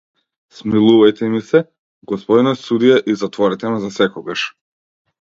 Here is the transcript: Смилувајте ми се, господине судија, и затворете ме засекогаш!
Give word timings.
Смилувајте 0.59 1.29
ми 1.33 1.41
се, 1.51 1.61
господине 2.13 2.57
судија, 2.65 2.99
и 3.13 3.19
затворете 3.27 3.75
ме 3.75 3.87
засекогаш! 3.89 4.51